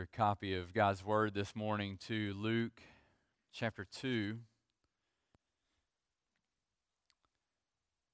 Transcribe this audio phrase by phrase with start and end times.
[0.00, 2.80] your copy of God's Word this morning to Luke
[3.52, 4.38] chapter 2.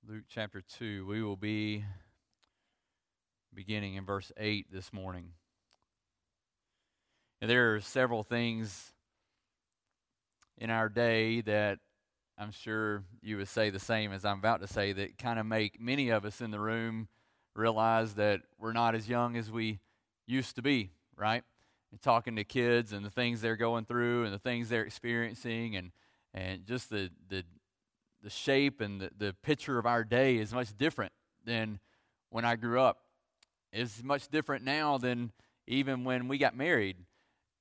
[0.09, 1.07] Luke chapter 2.
[1.07, 1.85] We will be
[3.55, 5.29] beginning in verse 8 this morning.
[7.41, 8.93] And there are several things
[10.59, 11.79] in our day that
[12.37, 15.47] I'm sure you would say the same as I'm about to say that kind of
[15.47, 17.07] make many of us in the room
[17.55, 19.79] realize that we're not as young as we
[20.27, 21.45] used to be, right?
[21.93, 25.77] And talking to kids and the things they're going through and the things they're experiencing
[25.77, 25.93] and
[26.35, 27.45] and just the the
[28.23, 31.13] the shape and the, the picture of our day is much different
[31.45, 31.79] than
[32.31, 32.99] when I grew up.
[33.73, 35.31] It's much different now than
[35.67, 36.97] even when we got married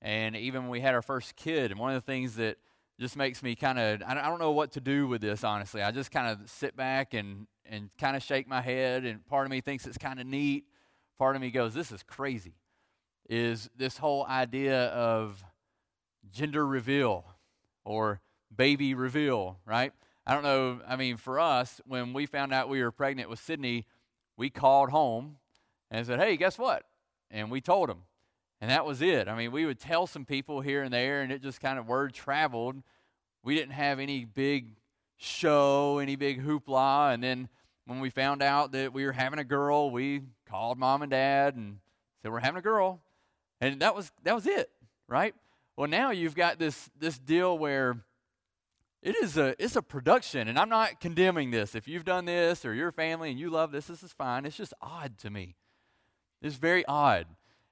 [0.02, 1.72] and even when we had our first kid.
[1.72, 2.58] And one of the things that
[3.00, 5.84] just makes me kind of I don't know what to do with this honestly.
[5.84, 9.46] I just kind of sit back and and kind of shake my head and part
[9.46, 10.66] of me thinks it's kind of neat
[11.18, 12.54] part of me goes, This is crazy.
[13.28, 15.44] Is this whole idea of
[16.32, 17.26] gender reveal
[17.84, 18.22] or
[18.55, 19.94] baby reveal, right?
[20.27, 20.82] I don't know.
[20.88, 23.86] I mean, for us, when we found out we were pregnant with Sydney,
[24.38, 25.38] we called home
[25.91, 26.84] and said, Hey, guess what?
[27.32, 28.04] And we told them.
[28.62, 29.27] And that was it.
[29.27, 31.88] I mean, we would tell some people here and there, and it just kind of
[31.88, 32.82] word traveled.
[33.44, 34.70] We didn't have any big
[35.18, 37.14] show, any big hoopla.
[37.14, 37.49] And then
[37.86, 41.55] when we found out that we were having a girl, we called mom and dad
[41.55, 41.77] and
[42.21, 43.02] said we're having a girl,
[43.62, 44.70] and that was that was it,
[45.08, 45.34] right?
[45.78, 47.98] Well, now you've got this this deal where
[49.02, 51.76] it is a it's a production, and I'm not condemning this.
[51.76, 54.46] If you've done this or your family and you love this, this is fine.
[54.46, 55.56] It's just odd to me.
[56.42, 57.28] It's very odd,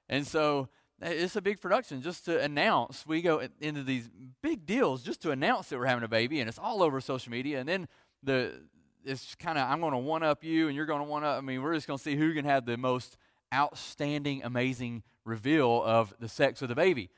[0.08, 0.68] and so
[1.02, 3.06] eh, it's a big production just to announce.
[3.06, 4.10] We go into these
[4.42, 7.30] big deals just to announce that we're having a baby, and it's all over social
[7.30, 7.88] media, and then
[8.22, 8.60] the
[9.04, 11.38] it's kind of I'm going to one up you and you're going to one up.
[11.38, 13.16] I mean, we're just going to see who can have the most
[13.54, 17.10] outstanding, amazing reveal of the sex of the baby.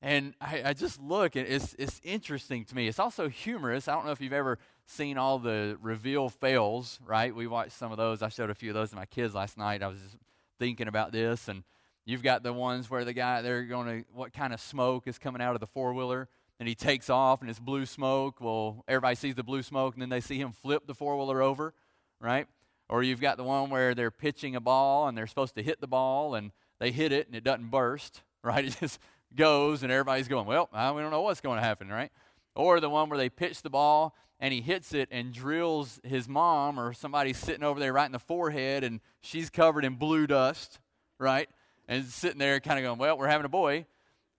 [0.00, 2.88] And I, I, just look and it's it's interesting to me.
[2.88, 3.86] It's also humorous.
[3.86, 7.34] I don't know if you've ever seen all the reveal fails, right?
[7.34, 8.20] We watched some of those.
[8.20, 9.80] I showed a few of those to my kids last night.
[9.82, 10.16] I was just
[10.58, 11.62] thinking about this, and
[12.04, 15.18] you've got the ones where the guy they're going to what kind of smoke is
[15.18, 16.28] coming out of the four wheeler
[16.58, 18.40] and he takes off and it's blue smoke.
[18.40, 21.42] Well, everybody sees the blue smoke and then they see him flip the four wheeler
[21.42, 21.74] over,
[22.20, 22.46] right?
[22.92, 25.80] Or you've got the one where they're pitching a ball and they're supposed to hit
[25.80, 28.66] the ball and they hit it and it doesn't burst, right?
[28.66, 29.00] It just
[29.34, 32.12] goes and everybody's going, well, we don't know what's going to happen, right?
[32.54, 36.28] Or the one where they pitch the ball and he hits it and drills his
[36.28, 40.26] mom or somebody sitting over there right in the forehead and she's covered in blue
[40.26, 40.78] dust,
[41.18, 41.48] right?
[41.88, 43.86] And sitting there kind of going, well, we're having a boy.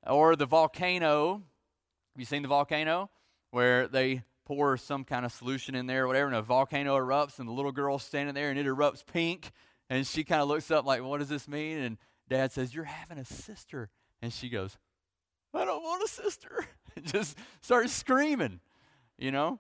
[0.05, 1.41] Or the volcano
[2.13, 3.09] have you seen the volcano
[3.49, 7.39] where they pour some kind of solution in there or whatever, and a volcano erupts,
[7.39, 9.51] and the little girl's standing there, and it erupts pink,
[9.89, 11.97] and she kind of looks up like, "What does this mean?" And
[12.29, 13.89] Dad says, "You're having a sister,"
[14.21, 14.77] and she goes,
[15.53, 18.59] "I don't want a sister," and just starts screaming.
[19.17, 19.59] You know,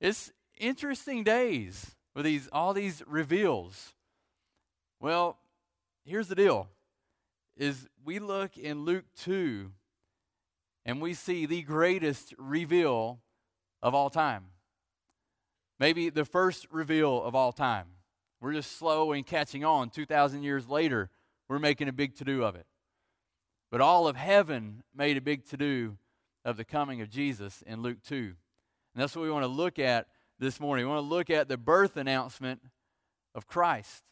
[0.00, 3.94] it's interesting days with these all these reveals.
[5.00, 5.38] Well,
[6.04, 6.68] here's the deal:
[7.56, 9.72] is we look in Luke two
[10.84, 13.20] and we see the greatest reveal
[13.82, 14.44] of all time.
[15.78, 17.86] Maybe the first reveal of all time.
[18.40, 19.90] We're just slow in catching on.
[19.90, 21.10] 2,000 years later,
[21.48, 22.66] we're making a big to do of it.
[23.70, 25.96] But all of heaven made a big to do
[26.44, 28.14] of the coming of Jesus in Luke 2.
[28.14, 28.34] And
[28.94, 30.06] that's what we want to look at
[30.38, 30.86] this morning.
[30.86, 32.60] We want to look at the birth announcement
[33.34, 34.02] of Christ.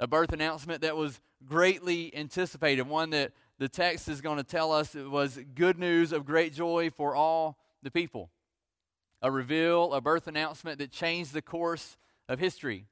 [0.00, 4.72] A birth announcement that was greatly anticipated, one that the text is going to tell
[4.72, 8.30] us it was good news of great joy for all the people.
[9.20, 11.96] A reveal, a birth announcement that changed the course
[12.28, 12.86] of history.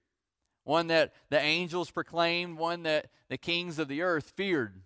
[0.65, 4.81] One that the angels proclaimed, one that the kings of the earth feared.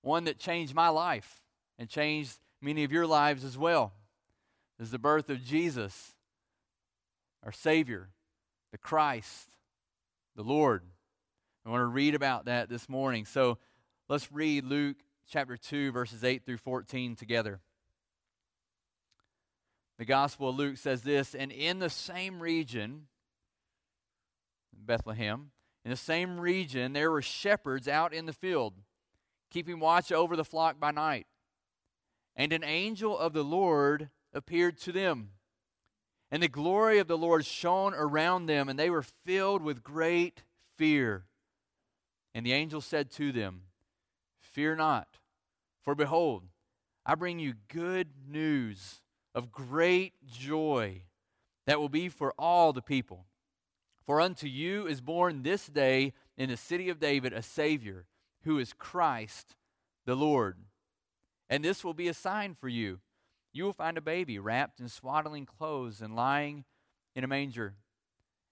[0.00, 1.42] One that changed my life
[1.78, 3.92] and changed many of your lives as well.
[4.80, 6.14] Is the birth of Jesus,
[7.44, 8.08] our Savior,
[8.72, 9.56] the Christ,
[10.34, 10.82] the Lord.
[11.64, 13.24] I want to read about that this morning.
[13.24, 13.58] So,
[14.12, 17.60] Let's read Luke chapter 2, verses 8 through 14 together.
[20.02, 23.06] The Gospel of Luke says this And in the same region,
[24.76, 25.52] Bethlehem,
[25.84, 28.74] in the same region, there were shepherds out in the field,
[29.48, 31.28] keeping watch over the flock by night.
[32.34, 35.34] And an angel of the Lord appeared to them.
[36.32, 40.42] And the glory of the Lord shone around them, and they were filled with great
[40.76, 41.26] fear.
[42.34, 43.66] And the angel said to them,
[44.40, 45.20] Fear not,
[45.84, 46.42] for behold,
[47.06, 49.01] I bring you good news
[49.34, 51.02] of great joy
[51.66, 53.26] that will be for all the people.
[54.04, 58.06] For unto you is born this day in the city of David a Savior,
[58.42, 59.54] who is Christ
[60.04, 60.56] the Lord.
[61.48, 63.00] And this will be a sign for you.
[63.52, 66.64] You will find a baby wrapped in swaddling clothes and lying
[67.14, 67.74] in a manger.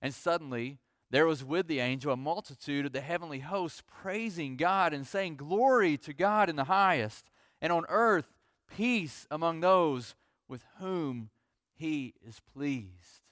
[0.02, 0.78] And suddenly
[1.10, 5.36] there was with the angel a multitude of the heavenly hosts praising God and saying,
[5.36, 7.30] Glory to God in the highest,
[7.60, 8.32] and on earth
[8.68, 10.14] peace among those
[10.50, 11.31] with whom
[11.75, 13.23] he is pleased.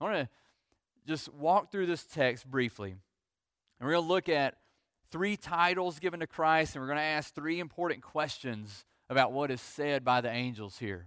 [0.00, 0.28] I want to
[1.06, 2.90] just walk through this text briefly.
[2.90, 4.56] And we're going to look at
[5.10, 9.50] three titles given to Christ, and we're going to ask three important questions about what
[9.50, 11.06] is said by the angels here.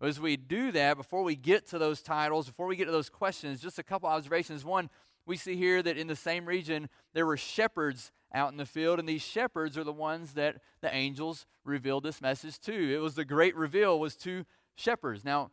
[0.00, 3.08] As we do that, before we get to those titles, before we get to those
[3.08, 4.64] questions, just a couple observations.
[4.64, 4.90] One,
[5.26, 8.98] we see here that in the same region there were shepherds out in the field,
[8.98, 12.94] and these shepherds are the ones that the angels revealed this message to.
[12.94, 14.44] It was the great reveal was to
[14.74, 15.24] shepherds.
[15.24, 15.50] Now,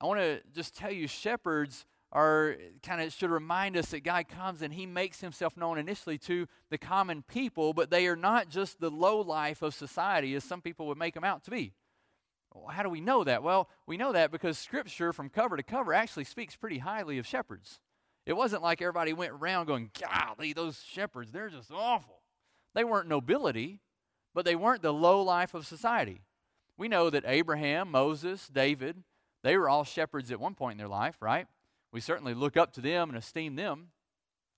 [0.00, 4.28] I want to just tell you, shepherds are kind of should remind us that God
[4.28, 8.48] comes and He makes Himself known initially to the common people, but they are not
[8.48, 11.72] just the low life of society as some people would make them out to be.
[12.54, 13.42] Well, how do we know that?
[13.42, 17.26] Well, we know that because Scripture, from cover to cover, actually speaks pretty highly of
[17.26, 17.80] shepherds.
[18.26, 22.20] It wasn't like everybody went around going, golly, those shepherds, they're just awful.
[22.74, 23.80] They weren't nobility,
[24.34, 26.22] but they weren't the low life of society.
[26.76, 29.02] We know that Abraham, Moses, David,
[29.42, 31.46] they were all shepherds at one point in their life, right?
[31.92, 33.88] We certainly look up to them and esteem them.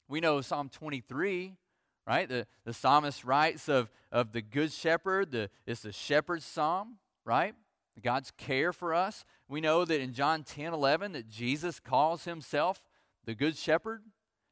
[0.08, 1.54] We know Psalm 23,
[2.06, 2.28] right?
[2.28, 7.54] The, the psalmist writes of, of the good shepherd, the, it's the shepherd's psalm, right?
[8.02, 9.24] God's care for us.
[9.48, 12.85] We know that in John 10 11 that Jesus calls himself
[13.26, 14.02] the Good Shepherd.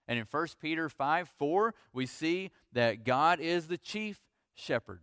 [0.07, 4.21] And in 1 Peter 5 4, we see that God is the chief
[4.55, 5.01] shepherd.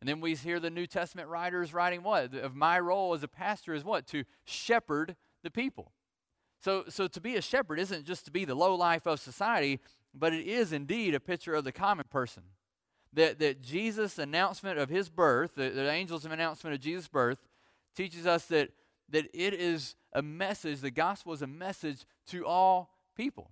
[0.00, 2.34] And then we hear the New Testament writers writing what?
[2.34, 4.06] Of my role as a pastor is what?
[4.08, 5.92] To shepherd the people.
[6.60, 9.80] So, so to be a shepherd isn't just to be the low life of society,
[10.14, 12.42] but it is indeed a picture of the common person
[13.12, 17.46] that, that Jesus' announcement of his birth, the, the angel's announcement of Jesus' birth,
[17.96, 18.70] teaches us that,
[19.10, 23.50] that it is a message, the gospel is a message to all people.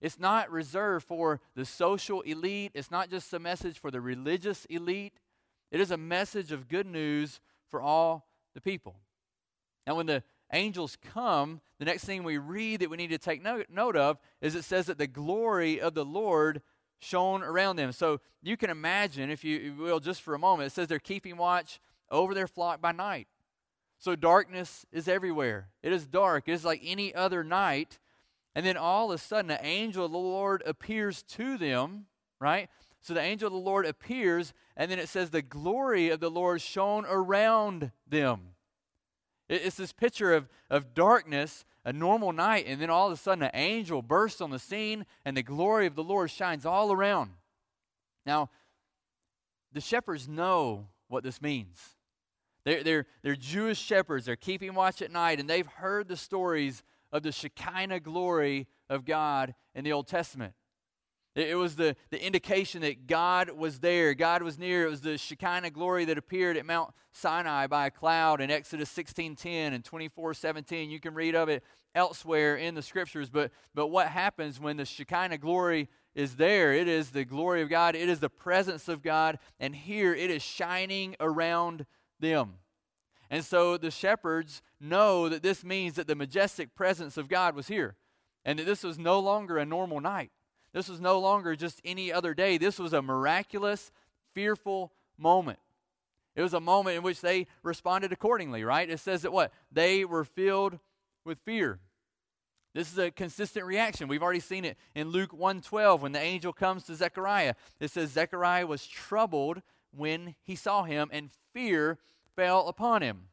[0.00, 4.64] It's not reserved for the social elite, it's not just a message for the religious
[4.66, 5.20] elite.
[5.70, 8.96] It is a message of good news for all the people.
[9.86, 10.22] Now, when the
[10.52, 14.18] angels come, the next thing we read that we need to take note, note of
[14.40, 16.62] is it says that the glory of the Lord
[16.98, 17.92] shone around them.
[17.92, 21.36] So you can imagine, if you will, just for a moment, it says they're keeping
[21.36, 23.28] watch over their flock by night.
[23.98, 25.68] So darkness is everywhere.
[25.82, 26.44] It is dark.
[26.46, 27.98] It is like any other night.
[28.54, 32.06] And then all of a sudden, the angel of the Lord appears to them,
[32.40, 32.68] right?
[33.00, 36.30] So the angel of the Lord appears, and then it says the glory of the
[36.30, 38.54] Lord shone around them.
[39.48, 43.44] It's this picture of, of darkness a normal night, and then all of a sudden
[43.44, 47.30] an angel bursts on the scene, and the glory of the Lord shines all around.
[48.24, 48.50] Now,
[49.72, 51.95] the shepherds know what this means.
[52.66, 54.26] They're, they're, they're Jewish shepherds.
[54.26, 56.82] They're keeping watch at night, and they've heard the stories
[57.12, 60.52] of the Shekinah glory of God in the Old Testament.
[61.36, 64.86] It was the, the indication that God was there, God was near.
[64.86, 68.90] It was the Shekinah glory that appeared at Mount Sinai by a cloud in Exodus
[68.90, 70.90] 16:10 and 24:17.
[70.90, 71.62] You can read of it
[71.94, 73.30] elsewhere in the scriptures.
[73.30, 76.72] But, but what happens when the Shekinah glory is there?
[76.72, 80.30] It is the glory of God, it is the presence of God, and here it
[80.30, 81.86] is shining around
[82.20, 82.54] them.
[83.30, 87.68] And so the shepherds know that this means that the majestic presence of God was
[87.68, 87.96] here,
[88.44, 90.30] and that this was no longer a normal night.
[90.72, 92.58] This was no longer just any other day.
[92.58, 93.90] This was a miraculous,
[94.34, 95.58] fearful moment.
[96.36, 98.88] It was a moment in which they responded accordingly, right?
[98.88, 99.52] It says that what?
[99.72, 100.78] They were filled
[101.24, 101.80] with fear.
[102.74, 104.06] This is a consistent reaction.
[104.06, 107.54] We've already seen it in Luke 1:12 when the angel comes to Zechariah.
[107.80, 111.98] It says Zechariah was troubled when he saw him and fear
[112.34, 113.28] fell upon him.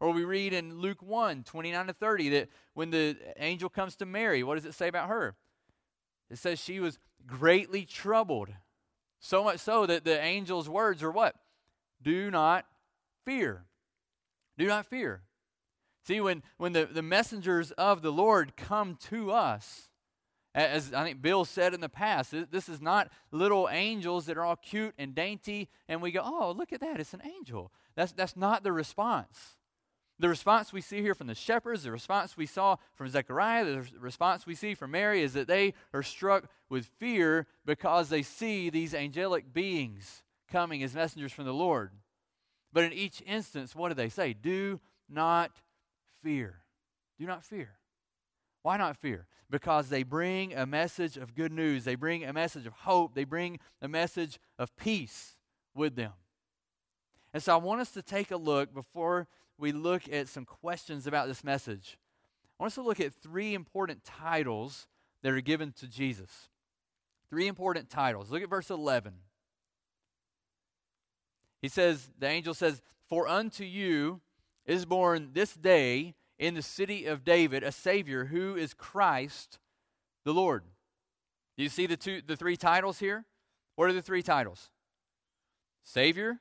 [0.00, 4.06] Or we read in Luke 1, 29 to 30 that when the angel comes to
[4.06, 5.36] Mary, what does it say about her?
[6.30, 8.48] It says she was greatly troubled.
[9.18, 11.36] So much so that the angel's words are what?
[12.02, 12.64] Do not
[13.26, 13.66] fear.
[14.56, 15.22] Do not fear.
[16.06, 19.89] See, when, when the, the messengers of the Lord come to us,
[20.54, 24.44] as I think Bill said in the past, this is not little angels that are
[24.44, 27.72] all cute and dainty, and we go, oh, look at that, it's an angel.
[27.94, 29.56] That's, that's not the response.
[30.18, 33.86] The response we see here from the shepherds, the response we saw from Zechariah, the
[33.98, 38.68] response we see from Mary is that they are struck with fear because they see
[38.68, 41.92] these angelic beings coming as messengers from the Lord.
[42.72, 44.34] But in each instance, what do they say?
[44.34, 45.52] Do not
[46.22, 46.56] fear.
[47.18, 47.79] Do not fear.
[48.62, 49.26] Why not fear?
[49.48, 51.84] Because they bring a message of good news.
[51.84, 53.14] They bring a message of hope.
[53.14, 55.36] They bring a message of peace
[55.74, 56.12] with them.
[57.32, 61.06] And so I want us to take a look before we look at some questions
[61.06, 61.98] about this message.
[62.58, 64.86] I want us to look at three important titles
[65.22, 66.48] that are given to Jesus.
[67.28, 68.30] Three important titles.
[68.30, 69.14] Look at verse 11.
[71.62, 74.20] He says, the angel says, For unto you
[74.66, 79.58] is born this day in the city of David a Savior who is Christ
[80.24, 80.64] the Lord.
[81.56, 83.26] Do you see the two the three titles here?
[83.76, 84.70] What are the three titles?
[85.84, 86.40] Savior,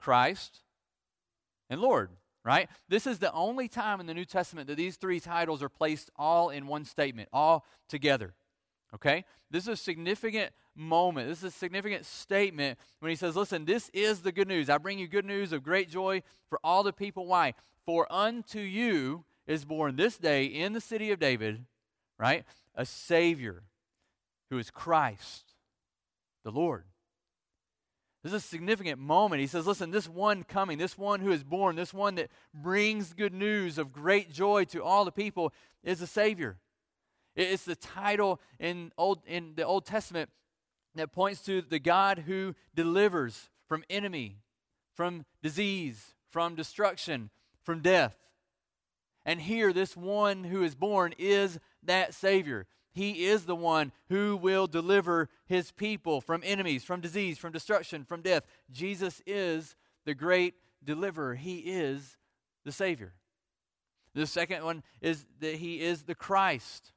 [0.00, 0.60] Christ,
[1.68, 2.10] and Lord,
[2.44, 2.68] right?
[2.88, 6.10] This is the only time in the New Testament that these three titles are placed
[6.16, 8.34] all in one statement, all together.
[8.94, 9.24] Okay?
[9.50, 11.28] This is a significant moment.
[11.28, 14.70] This is a significant statement when he says, Listen, this is the good news.
[14.70, 17.26] I bring you good news of great joy for all the people.
[17.26, 17.54] Why?
[17.86, 21.64] For unto you is born this day in the city of David,
[22.18, 22.44] right?
[22.74, 23.62] A Savior
[24.50, 25.54] who is Christ,
[26.44, 26.84] the Lord.
[28.22, 29.40] This is a significant moment.
[29.40, 33.12] He says, Listen, this one coming, this one who is born, this one that brings
[33.12, 36.56] good news of great joy to all the people is a Savior.
[37.36, 40.30] It's the title in, Old, in the Old Testament
[40.94, 44.38] that points to the God who delivers from enemy,
[44.94, 47.30] from disease, from destruction,
[47.62, 48.16] from death.
[49.26, 52.66] And here, this one who is born is that Savior.
[52.92, 58.04] He is the one who will deliver his people from enemies, from disease, from destruction,
[58.04, 58.46] from death.
[58.70, 59.74] Jesus is
[60.04, 61.34] the great deliverer.
[61.34, 62.16] He is
[62.64, 63.14] the Savior.
[64.14, 66.92] The second one is that he is the Christ,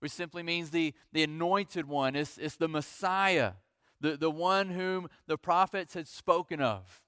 [0.00, 2.16] which simply means the, the anointed one.
[2.16, 3.52] It's, it's the Messiah,
[4.00, 7.02] the, the one whom the prophets had spoken of,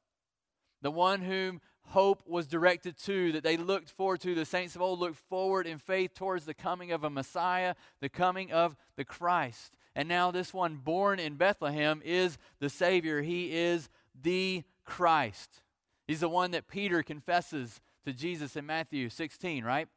[0.83, 4.35] the one whom hope was directed to, that they looked forward to.
[4.35, 8.09] The saints of old looked forward in faith towards the coming of a Messiah, the
[8.09, 9.77] coming of the Christ.
[9.95, 13.23] And now, this one born in Bethlehem is the Savior.
[13.23, 13.89] He is
[14.21, 15.63] the Christ.
[16.07, 19.89] He's the one that Peter confesses to Jesus in Matthew 16, right?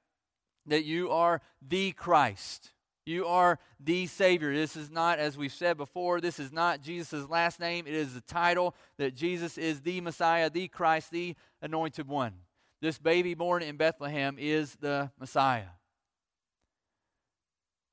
[0.65, 2.71] That you are the Christ.
[3.05, 4.53] You are the Savior.
[4.53, 7.85] This is not, as we've said before, this is not Jesus' last name.
[7.85, 12.33] It is the title that Jesus is the Messiah, the Christ, the anointed one.
[12.81, 15.71] This baby born in Bethlehem is the Messiah.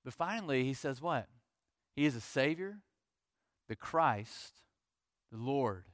[0.05, 1.27] But finally, he says what?
[1.95, 2.79] He is a Savior,
[3.69, 4.63] the Christ,
[5.31, 5.85] the Lord.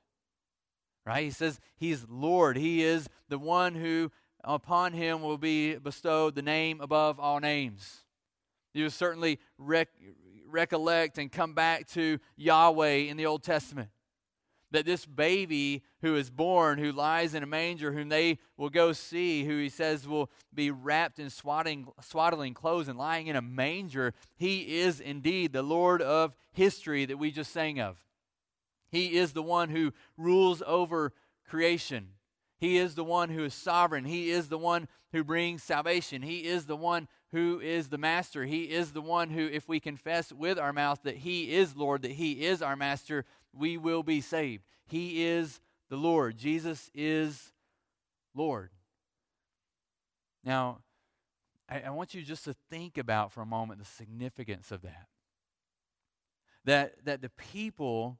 [1.04, 1.24] Right?
[1.24, 2.56] He says he's Lord.
[2.56, 4.10] He is the one who
[4.44, 8.02] upon him will be bestowed the name above all names.
[8.76, 9.88] You certainly rec-
[10.46, 13.88] recollect and come back to Yahweh in the Old Testament.
[14.72, 18.92] That this baby who is born, who lies in a manger, whom they will go
[18.92, 23.42] see, who he says will be wrapped in swaddling, swaddling clothes and lying in a
[23.42, 28.04] manger, he is indeed the Lord of history that we just sang of.
[28.90, 31.12] He is the one who rules over
[31.48, 32.08] creation.
[32.58, 34.04] He is the one who is sovereign.
[34.04, 36.22] He is the one who brings salvation.
[36.22, 38.44] He is the one who is the master.
[38.44, 42.02] He is the one who, if we confess with our mouth that He is Lord,
[42.02, 44.64] that He is our master, we will be saved.
[44.86, 46.36] He is the Lord.
[46.36, 47.52] Jesus is
[48.34, 48.70] Lord.
[50.44, 50.78] Now,
[51.68, 55.06] I, I want you just to think about for a moment the significance of that.
[56.64, 58.18] That, that the people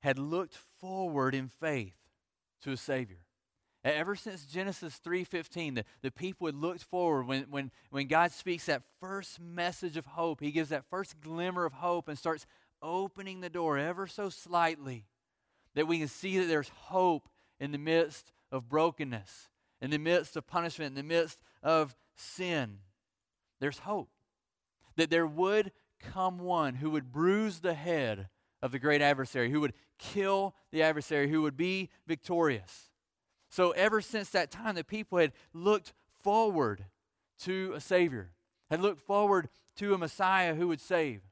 [0.00, 1.96] had looked forward in faith
[2.62, 3.27] to a Savior.
[3.84, 8.66] Ever since Genesis 3.15, the, the people had looked forward when, when, when God speaks
[8.66, 10.40] that first message of hope.
[10.40, 12.46] He gives that first glimmer of hope and starts
[12.82, 15.06] opening the door ever so slightly
[15.74, 17.28] that we can see that there's hope
[17.60, 19.48] in the midst of brokenness,
[19.80, 22.78] in the midst of punishment, in the midst of sin.
[23.60, 24.10] There's hope.
[24.96, 25.70] That there would
[26.00, 28.28] come one who would bruise the head
[28.60, 32.87] of the great adversary, who would kill the adversary, who would be victorious.
[33.50, 36.84] So, ever since that time, the people had looked forward
[37.40, 38.30] to a Savior,
[38.70, 41.22] had looked forward to a Messiah who would save.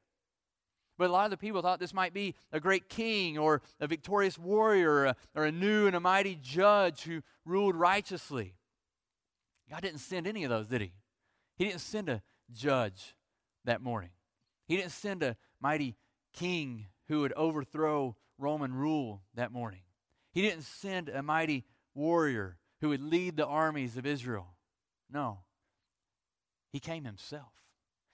[0.97, 3.85] But a lot of the people thought this might be a great king or a
[3.85, 8.55] victorious warrior or a, or a new and a mighty judge who ruled righteously.
[9.69, 10.93] God didn't send any of those, did He?
[11.55, 13.15] He didn't send a judge
[13.65, 14.11] that morning.
[14.67, 15.95] He didn't send a mighty
[16.33, 19.81] king who would overthrow Roman rule that morning.
[20.31, 21.65] He didn't send a mighty
[21.97, 24.55] warrior who would lead the armies of Israel.
[25.11, 25.39] No.
[26.71, 27.51] He came himself.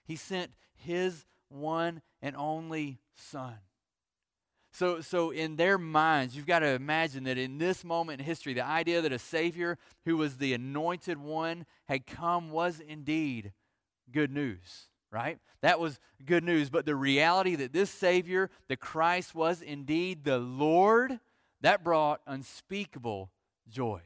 [0.05, 3.57] He sent his one and only son.
[4.71, 8.53] So, so in their minds, you've got to imagine that in this moment in history,
[8.53, 13.53] the idea that a Savior who was the anointed one had come was indeed
[14.11, 15.37] good news, right?
[15.61, 16.71] That was good news.
[16.71, 21.19] But the reality that this Savior, the Christ, was indeed the Lord
[21.61, 23.29] that brought unspeakable
[23.69, 24.01] joy.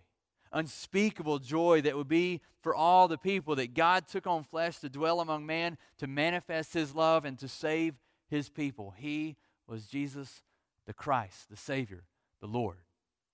[0.51, 4.89] Unspeakable joy that would be for all the people that God took on flesh to
[4.89, 7.95] dwell among man, to manifest his love, and to save
[8.29, 8.93] his people.
[8.97, 9.35] He
[9.67, 10.41] was Jesus
[10.85, 12.05] the Christ, the Savior,
[12.39, 12.77] the Lord.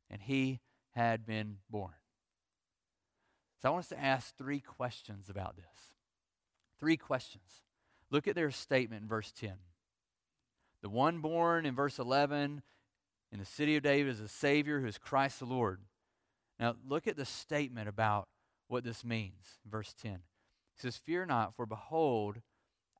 [0.10, 0.60] And he
[0.92, 1.94] had been born.
[3.62, 5.94] So I want us to ask three questions about this.
[6.80, 7.62] Three questions.
[8.12, 9.53] Look at their statement in verse 10.
[10.82, 12.62] The one born in verse 11
[13.32, 15.80] in the city of David is a Savior who is Christ the Lord.
[16.63, 18.29] Now, look at the statement about
[18.70, 19.60] what this means.
[19.70, 20.12] Verse 10.
[20.13, 20.20] He
[20.77, 22.38] says, Fear not, for behold,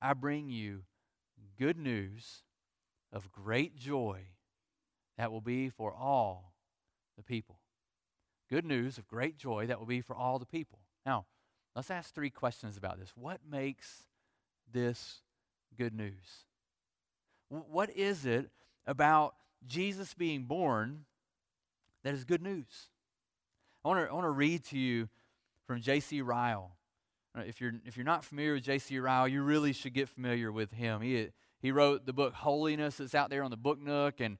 [0.01, 0.82] I bring you
[1.58, 2.43] good news
[3.13, 4.24] of great joy
[5.17, 6.55] that will be for all
[7.15, 7.60] the people.
[8.50, 10.79] Good news of great joy that will be for all the people.
[11.05, 11.25] Now,
[11.74, 13.13] let's ask three questions about this.
[13.15, 14.03] What makes
[14.70, 15.22] this
[15.77, 16.43] good news?
[17.48, 18.50] What is it
[18.86, 21.05] about Jesus being born
[22.03, 22.89] that is good news?
[23.84, 25.10] I want to, I read to you
[25.68, 26.22] from J.C.
[26.22, 26.78] Ryle.
[27.38, 28.98] Uh, if you're, if you're not familiar with J.C.
[29.00, 31.02] Ryle, you really should get familiar with him.
[31.02, 31.30] He,
[31.62, 34.38] he wrote the book Holiness that's out there on the Book Nook and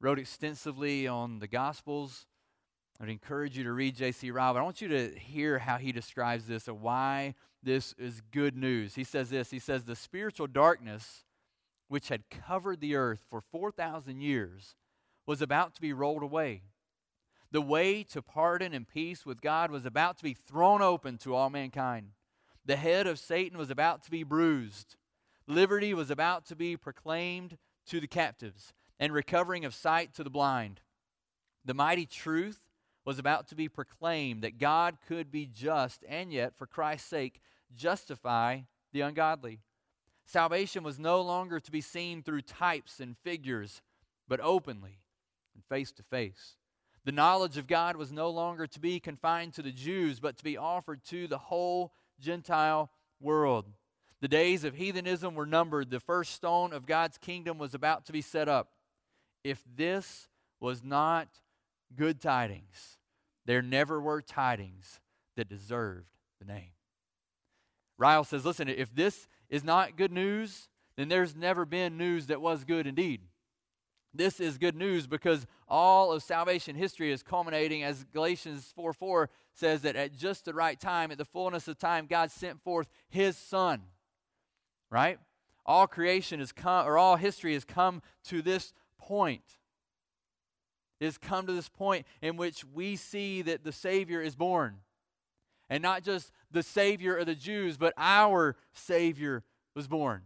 [0.00, 2.26] wrote extensively on the Gospels.
[3.00, 4.30] I'd encourage you to read J.C.
[4.30, 8.20] Ryle, but I want you to hear how he describes this and why this is
[8.30, 8.94] good news.
[8.94, 11.24] He says this He says, The spiritual darkness
[11.88, 14.76] which had covered the earth for 4,000 years
[15.26, 16.62] was about to be rolled away.
[17.52, 21.34] The way to pardon and peace with God was about to be thrown open to
[21.34, 22.12] all mankind.
[22.64, 24.96] The head of Satan was about to be bruised.
[25.46, 30.30] Liberty was about to be proclaimed to the captives, and recovering of sight to the
[30.30, 30.80] blind.
[31.62, 32.60] The mighty truth
[33.04, 37.40] was about to be proclaimed that God could be just and yet, for Christ's sake,
[37.74, 38.60] justify
[38.92, 39.60] the ungodly.
[40.24, 43.82] Salvation was no longer to be seen through types and figures,
[44.26, 45.00] but openly
[45.54, 46.56] and face to face.
[47.04, 50.44] The knowledge of God was no longer to be confined to the Jews, but to
[50.44, 53.66] be offered to the whole Gentile world.
[54.20, 55.90] The days of heathenism were numbered.
[55.90, 58.72] The first stone of God's kingdom was about to be set up.
[59.42, 60.28] If this
[60.60, 61.28] was not
[61.96, 62.98] good tidings,
[63.46, 65.00] there never were tidings
[65.36, 66.06] that deserved
[66.38, 66.70] the name.
[67.98, 72.40] Ryle says, listen, if this is not good news, then there's never been news that
[72.40, 73.22] was good indeed.
[74.14, 79.30] This is good news because all of salvation history is culminating, as Galatians 4 4
[79.54, 82.88] says, that at just the right time, at the fullness of time, God sent forth
[83.08, 83.82] His Son.
[84.90, 85.18] Right?
[85.64, 89.56] All creation has come, or all history has come to this point.
[91.00, 94.76] Has come to this point in which we see that the Savior is born.
[95.70, 99.42] And not just the Savior of the Jews, but our Savior
[99.74, 100.22] was born.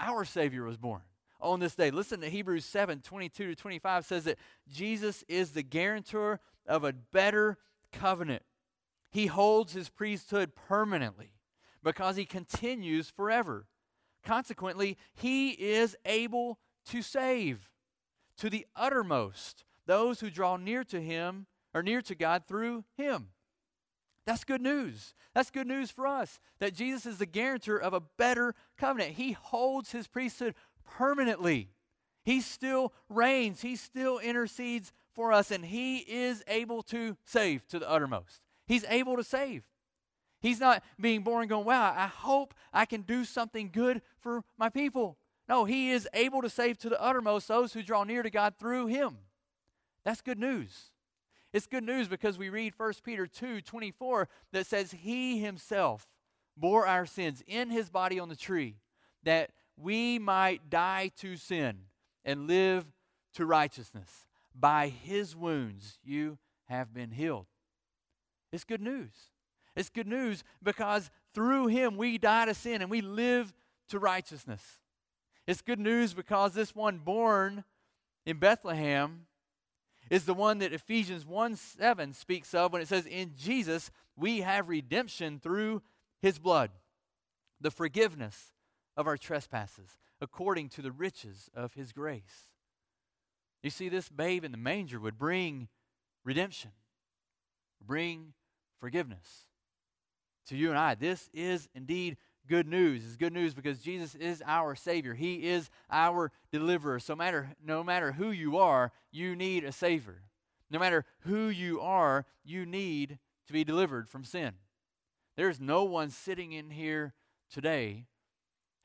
[0.00, 1.02] Our Savior was born
[1.40, 1.90] on this day.
[1.90, 6.92] Listen to Hebrews 7 22 to 25 says that Jesus is the guarantor of a
[6.92, 7.58] better
[7.92, 8.42] covenant.
[9.10, 11.32] He holds his priesthood permanently
[11.82, 13.66] because he continues forever.
[14.24, 17.70] Consequently, he is able to save
[18.36, 23.28] to the uttermost those who draw near to him or near to God through him.
[24.26, 25.14] That's good news.
[25.34, 29.12] That's good news for us that Jesus is the guarantor of a better covenant.
[29.12, 30.54] He holds his priesthood
[30.96, 31.70] permanently.
[32.24, 37.78] He still reigns, He still intercedes for us, and He is able to save to
[37.78, 38.42] the uttermost.
[38.66, 39.64] He's able to save.
[40.40, 44.68] He's not being born going, wow, I hope I can do something good for my
[44.68, 45.16] people.
[45.48, 48.54] No, He is able to save to the uttermost those who draw near to God
[48.58, 49.18] through Him.
[50.04, 50.90] That's good news.
[51.52, 56.06] It's good news because we read 1 Peter 2 24 that says, He Himself
[56.56, 58.76] bore our sins in His body on the tree,
[59.22, 61.78] that we might die to sin
[62.24, 62.86] and live
[63.34, 64.26] to righteousness.
[64.54, 67.46] By his wounds you have been healed.
[68.52, 69.12] It's good news.
[69.76, 73.52] It's good news because through him we die to sin and we live
[73.90, 74.62] to righteousness.
[75.46, 77.64] It's good news because this one born
[78.26, 79.26] in Bethlehem
[80.10, 84.40] is the one that Ephesians 1 7 speaks of when it says, In Jesus we
[84.40, 85.82] have redemption through
[86.20, 86.70] his blood,
[87.60, 88.52] the forgiveness
[88.98, 92.50] of our trespasses, according to the riches of his grace.
[93.62, 95.68] You see, this babe in the manger would bring
[96.24, 96.72] redemption,
[97.80, 98.34] bring
[98.80, 99.46] forgiveness
[100.48, 100.96] to you and I.
[100.96, 102.16] This is indeed
[102.48, 103.04] good news.
[103.04, 105.14] It's good news because Jesus is our Savior.
[105.14, 106.98] He is our deliverer.
[106.98, 110.22] So matter, no matter who you are, you need a Savior.
[110.70, 114.54] No matter who you are, you need to be delivered from sin.
[115.36, 117.14] There's no one sitting in here
[117.50, 118.06] today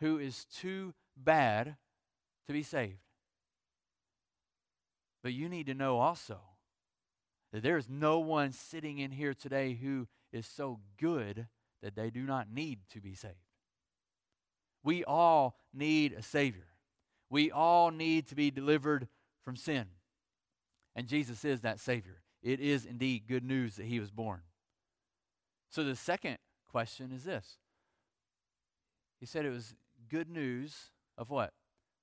[0.04, 1.78] who is too bad
[2.46, 3.00] to be saved.
[5.24, 6.40] But you need to know also
[7.54, 11.48] that there is no one sitting in here today who is so good
[11.82, 13.36] that they do not need to be saved.
[14.84, 16.68] We all need a Savior.
[17.30, 19.08] We all need to be delivered
[19.46, 19.86] from sin.
[20.98, 22.24] And Jesus is that Savior.
[22.42, 24.42] It is indeed good news that He was born.
[25.70, 26.40] So the second
[26.70, 27.58] question is this
[29.22, 29.74] He said it was
[30.10, 31.54] good news of what?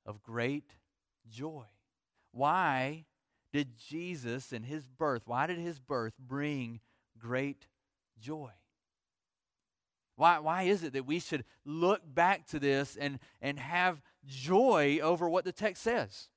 [0.06, 0.76] Of great
[1.28, 1.64] joy.
[2.32, 3.06] Why
[3.52, 6.80] did Jesus and His birth, why did His birth bring
[7.18, 7.66] great
[8.18, 8.50] joy?
[10.16, 14.98] Why, why is it that we should look back to this and, and have joy
[15.02, 16.28] over what the text says?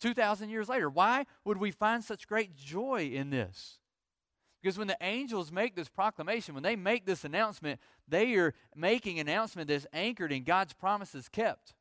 [0.00, 3.78] 2,000 years later, why would we find such great joy in this?
[4.64, 9.20] Because when the angels make this proclamation, when they make this announcement, they are making
[9.20, 11.74] an announcement that's anchored in God's promises kept.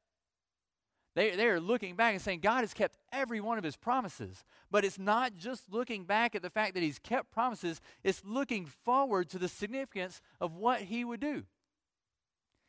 [1.15, 4.43] They, they are looking back and saying, God has kept every one of his promises.
[4.69, 8.65] But it's not just looking back at the fact that he's kept promises, it's looking
[8.65, 11.43] forward to the significance of what he would do.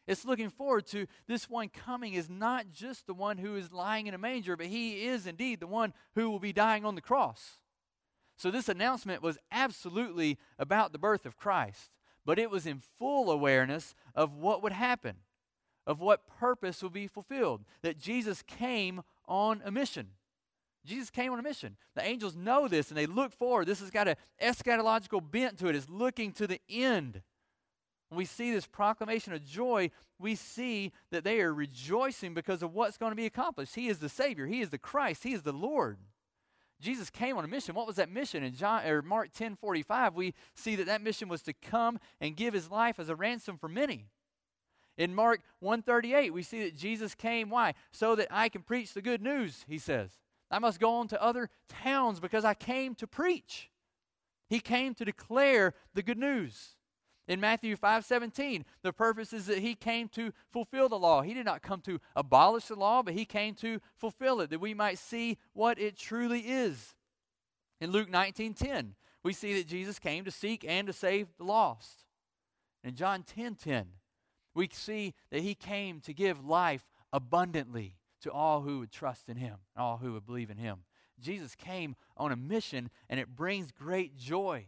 [0.07, 4.07] It's looking forward to this one coming is not just the one who is lying
[4.07, 7.01] in a manger, but he is indeed the one who will be dying on the
[7.01, 7.59] cross.
[8.45, 11.89] So this announcement was absolutely about the birth of Christ,
[12.27, 15.15] but it was in full awareness of what would happen
[15.87, 17.63] of what purpose would be fulfilled.
[17.81, 20.09] That Jesus came on a mission.
[20.85, 21.79] Jesus came on a mission.
[21.95, 23.67] The angels know this and they look forward.
[23.67, 25.75] This has got an eschatological bent to it.
[25.75, 27.23] It's looking to the end.
[28.11, 32.75] When we see this proclamation of joy, we see that they are rejoicing because of
[32.75, 33.75] what's going to be accomplished.
[33.75, 35.97] He is the Savior, He is the Christ, He is the Lord.
[36.81, 37.75] Jesus came on a mission.
[37.75, 38.43] What was that mission?
[38.43, 42.37] In John or Mark 10 45, we see that that mission was to come and
[42.37, 44.07] give his life as a ransom for many.
[44.97, 47.75] In Mark 138, we see that Jesus came, why?
[47.91, 50.11] So that I can preach the good news, he says.
[50.51, 53.71] I must go on to other towns because I came to preach.
[54.49, 56.77] He came to declare the good news.
[57.27, 61.23] In Matthew 5 17, the purpose is that he came to fulfill the law.
[61.23, 64.61] He did not come to abolish the law, but he came to fulfill it, that
[64.61, 66.95] we might see what it truly is.
[67.81, 71.45] In Luke 19 10, we see that Jesus came to seek and to save the
[71.45, 72.05] lost.
[72.83, 73.87] In John 10 10,
[74.55, 79.39] we see that he came to give life abundantly to all who would trust in
[79.39, 80.85] him, all who would believe in him.
[81.21, 84.67] Jesus came on a mission, and it brings great joy.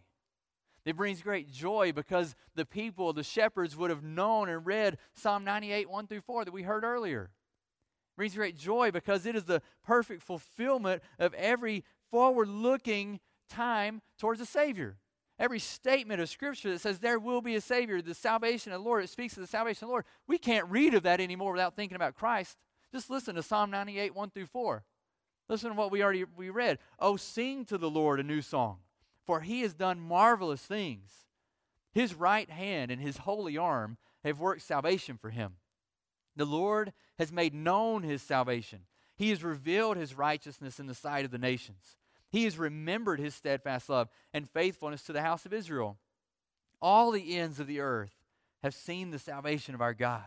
[0.87, 5.45] It brings great joy because the people, the shepherds, would have known and read Psalm
[5.45, 7.25] 98, 1 through 4 that we heard earlier.
[7.25, 13.19] It brings great joy because it is the perfect fulfillment of every forward looking
[13.51, 14.97] time towards a Savior.
[15.41, 18.89] Every statement of Scripture that says there will be a Savior, the salvation of the
[18.89, 20.05] Lord, it speaks of the salvation of the Lord.
[20.29, 22.57] We can't read of that anymore without thinking about Christ.
[22.93, 24.85] Just listen to Psalm 98, 1 through 4.
[25.49, 26.79] Listen to what we already we read.
[27.01, 28.79] Oh, sing to the Lord a new song,
[29.27, 31.27] for he has done marvelous things.
[31.93, 35.55] His right hand and his holy arm have worked salvation for him.
[36.37, 38.81] The Lord has made known his salvation.
[39.17, 41.97] He has revealed his righteousness in the sight of the nations.
[42.31, 45.97] He has remembered his steadfast love and faithfulness to the house of Israel.
[46.83, 48.15] All the ends of the earth
[48.63, 50.25] have seen the salvation of our God.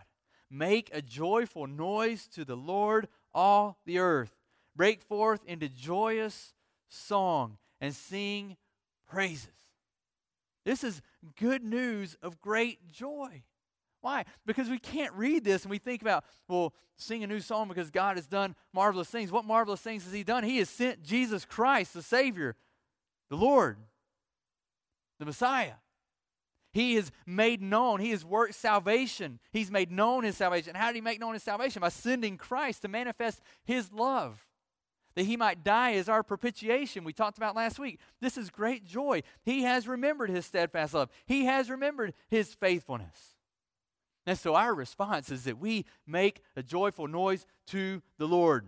[0.49, 4.35] Make a joyful noise to the Lord, all the earth.
[4.75, 6.53] Break forth into joyous
[6.87, 8.57] song and sing
[9.09, 9.49] praises.
[10.65, 11.01] This is
[11.37, 13.43] good news of great joy.
[14.01, 14.25] Why?
[14.45, 17.89] Because we can't read this and we think about, well, sing a new song because
[17.89, 19.31] God has done marvelous things.
[19.31, 20.43] What marvelous things has He done?
[20.43, 22.55] He has sent Jesus Christ, the Savior,
[23.29, 23.77] the Lord,
[25.19, 25.73] the Messiah.
[26.71, 29.39] He has made known, He has worked salvation.
[29.51, 30.75] He's made known His salvation.
[30.75, 31.81] How did He make known His salvation?
[31.81, 34.45] By sending Christ to manifest His love.
[35.15, 37.99] That he might die as our propitiation, we talked about last week.
[38.21, 39.23] This is great joy.
[39.43, 43.35] He has remembered his steadfast love, he has remembered his faithfulness.
[44.25, 48.67] And so our response is that we make a joyful noise to the Lord.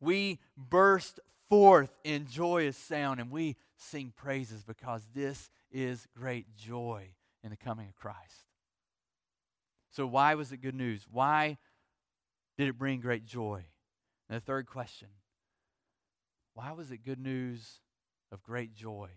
[0.00, 7.10] We burst forth in joyous sound and we sing praises because this is great joy
[7.44, 8.48] in the coming of Christ.
[9.92, 11.06] So, why was it good news?
[11.08, 11.56] Why
[12.58, 13.64] did it bring great joy?
[14.28, 15.08] And the third question
[16.54, 17.80] why was it good news
[18.32, 19.10] of great joy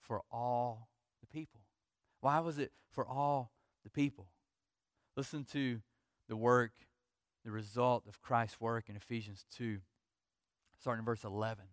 [0.00, 0.88] for all
[1.20, 1.60] the people?
[2.20, 3.52] Why was it for all
[3.84, 4.28] the people?
[5.16, 5.80] Listen to
[6.28, 6.72] the work,
[7.44, 9.78] the result of Christ's work in Ephesians 2,
[10.78, 11.64] starting in verse 11.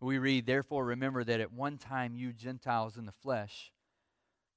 [0.00, 3.72] We read, Therefore, remember that at one time you Gentiles in the flesh,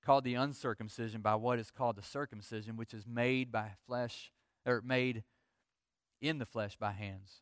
[0.05, 4.31] called the uncircumcision by what is called the circumcision, which is made by flesh,
[4.65, 5.23] or made
[6.21, 7.41] in the flesh by hands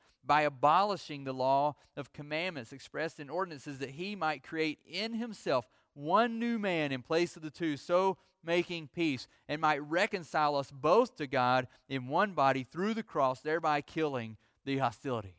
[0.23, 5.67] by abolishing the law of commandments expressed in ordinances that he might create in himself
[5.93, 10.71] one new man in place of the two, so making peace, and might reconcile us
[10.71, 15.35] both to God in one body through the cross, thereby killing the hostility.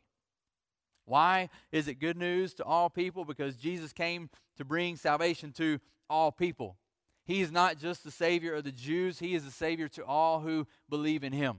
[1.05, 3.25] Why is it good news to all people?
[3.25, 6.77] Because Jesus came to bring salvation to all people.
[7.25, 10.41] He is not just the Savior of the Jews, He is the Savior to all
[10.41, 11.57] who believe in Him.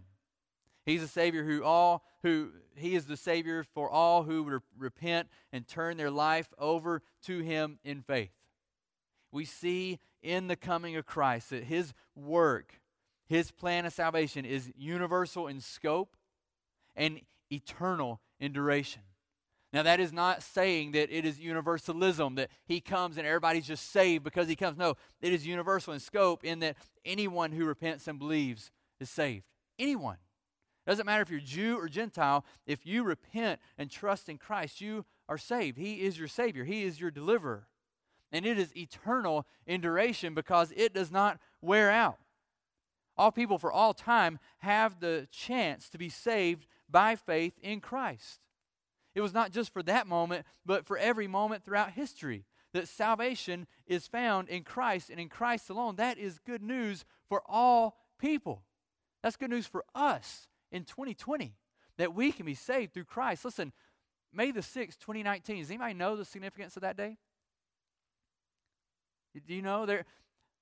[0.87, 5.29] He's a Savior who all who He is the Savior for all who would repent
[5.53, 8.33] and turn their life over to Him in faith.
[9.33, 12.81] We see in the coming of Christ that His work,
[13.29, 16.17] His plan of salvation is universal in scope
[16.97, 17.21] and
[17.51, 19.03] eternal in duration.
[19.75, 23.91] Now, that is not saying that it is universalism, that he comes and everybody's just
[23.91, 24.79] saved because he comes.
[24.79, 28.71] No, it is universal in scope in that anyone who repents and believes
[29.01, 29.43] is saved.
[29.77, 30.19] Anyone.
[30.87, 35.05] Doesn't matter if you're Jew or Gentile, if you repent and trust in Christ, you
[35.29, 35.79] are saved.
[35.79, 37.69] He is your Savior, He is your deliverer.
[38.33, 42.19] And it is eternal in duration because it does not wear out.
[43.17, 48.41] All people for all time have the chance to be saved by faith in Christ.
[49.15, 52.45] It was not just for that moment, but for every moment throughout history.
[52.73, 55.95] That salvation is found in Christ and in Christ alone.
[55.95, 58.65] That is good news for all people.
[59.23, 61.55] That's good news for us in 2020
[61.97, 63.45] that we can be saved through Christ.
[63.45, 63.73] Listen,
[64.33, 65.61] May the 6th, 2019.
[65.61, 67.17] Does anybody know the significance of that day?
[69.47, 70.05] Do you know there,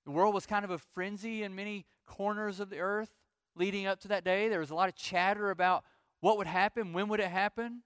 [0.04, 3.10] the world was kind of a frenzy in many corners of the earth
[3.56, 4.48] leading up to that day?
[4.48, 5.84] There was a lot of chatter about
[6.20, 7.82] what would happen, when would it happen?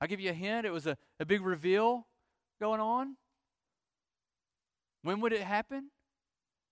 [0.00, 0.66] I'll give you a hint.
[0.66, 2.06] It was a, a big reveal
[2.60, 3.16] going on.
[5.02, 5.90] When would it happen?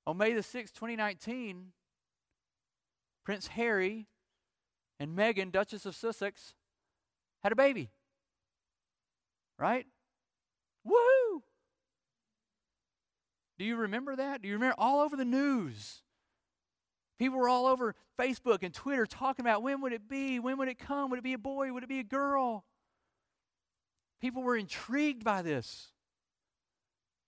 [0.06, 1.72] On May the 6th, 2019,
[3.24, 4.06] Prince Harry
[4.98, 6.54] and Meghan, Duchess of Sussex,
[7.42, 7.90] had a baby.
[9.58, 9.86] Right?
[10.84, 11.42] Woo!
[13.58, 14.42] Do you remember that?
[14.42, 16.02] Do you remember all over the news?
[17.18, 20.40] People were all over Facebook and Twitter talking about when would it be?
[20.40, 21.10] When would it come?
[21.10, 21.72] Would it be a boy?
[21.72, 22.64] Would it be a girl?
[24.20, 25.92] People were intrigued by this.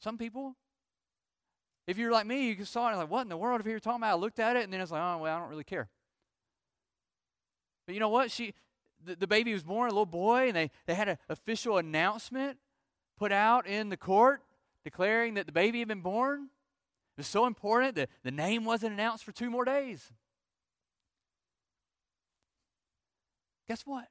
[0.00, 0.57] Some people,
[1.87, 3.79] if you're like me, you saw it and like, what in the world are you
[3.79, 4.12] talking about?
[4.12, 5.88] I looked at it and then it's like, oh, well, I don't really care.
[7.87, 8.31] But you know what?
[8.31, 8.55] She,
[9.05, 12.59] the, the baby was born, a little boy, and they, they had an official announcement
[13.18, 14.42] put out in the court
[14.85, 16.42] declaring that the baby had been born.
[17.16, 20.12] It was so important that the name wasn't announced for two more days.
[23.68, 24.09] Guess what?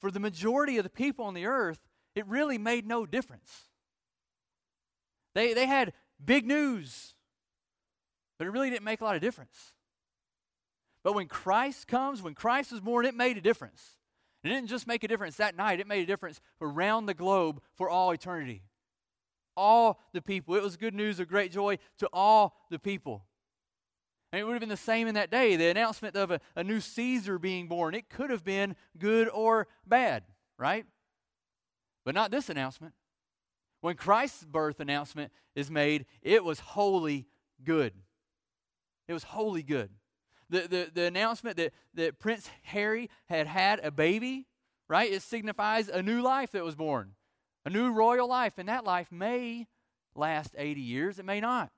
[0.00, 1.80] For the majority of the people on the earth,
[2.14, 3.68] it really made no difference.
[5.34, 7.14] They, they had big news,
[8.38, 9.72] but it really didn't make a lot of difference.
[11.06, 13.94] But when Christ comes, when Christ was born, it made a difference.
[14.42, 17.62] It didn't just make a difference that night, it made a difference around the globe
[17.76, 18.64] for all eternity.
[19.56, 20.56] All the people.
[20.56, 23.24] It was good news of great joy to all the people.
[24.32, 25.54] And it would have been the same in that day.
[25.54, 29.68] The announcement of a, a new Caesar being born, it could have been good or
[29.86, 30.24] bad,
[30.58, 30.86] right?
[32.04, 32.94] But not this announcement.
[33.80, 37.28] When Christ's birth announcement is made, it was wholly
[37.62, 37.92] good.
[39.06, 39.90] It was wholly good.
[40.48, 44.46] The, the, the announcement that, that Prince Harry had had a baby,
[44.88, 45.10] right?
[45.10, 47.12] It signifies a new life that was born,
[47.64, 48.54] a new royal life.
[48.56, 49.66] And that life may
[50.14, 51.70] last 80 years, it may not.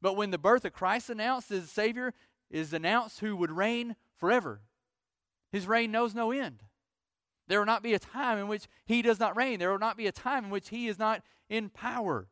[0.00, 2.12] But when the birth of Christ announced as Savior
[2.50, 4.60] is announced who would reign forever,
[5.52, 6.62] his reign knows no end.
[7.46, 9.58] There will not be a time in which he does not reign.
[9.58, 12.28] There will not be a time in which he is not in power.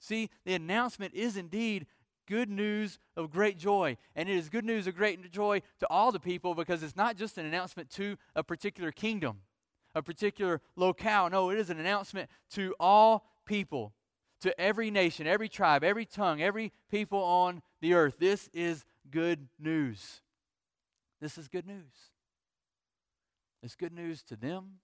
[0.00, 1.86] See, the announcement is indeed
[2.26, 3.96] good news of great joy.
[4.14, 7.16] And it is good news of great joy to all the people because it's not
[7.16, 9.40] just an announcement to a particular kingdom,
[9.94, 11.30] a particular locale.
[11.30, 13.94] No, it is an announcement to all people,
[14.40, 18.18] to every nation, every tribe, every tongue, every people on the earth.
[18.18, 20.20] This is good news.
[21.20, 22.10] This is good news.
[23.62, 24.78] It's good news to them,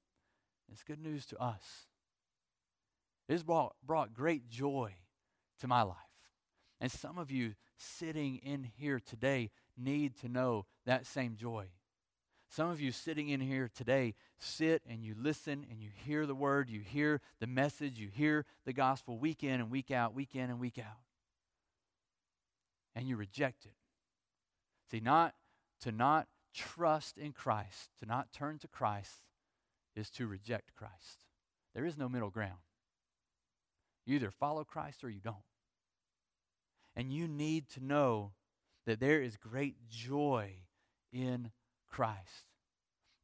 [0.73, 1.87] it's good news to us.
[3.29, 4.95] It has brought, brought great joy
[5.61, 5.97] to my life.
[6.83, 11.67] And some of you sitting in here today need to know that same joy.
[12.49, 16.35] Some of you sitting in here today sit and you listen and you hear the
[16.35, 20.35] word, you hear the message, you hear the gospel week in and week out, week
[20.35, 20.99] in and week out.
[22.97, 23.77] And you reject it.
[24.91, 25.35] See, not
[25.83, 29.23] to not trust in Christ, to not turn to Christ,
[29.95, 31.27] is to reject Christ.
[31.77, 32.59] There is no middle ground.
[34.05, 35.37] You either follow Christ or you don't.
[36.95, 38.33] And you need to know
[38.87, 40.51] that there is great joy
[41.13, 41.51] in
[41.89, 42.47] Christ.